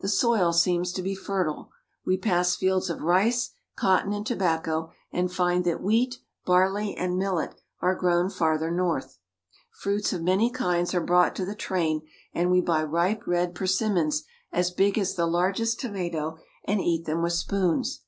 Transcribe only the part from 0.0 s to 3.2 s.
The soil seems to be fertile. We pass fields of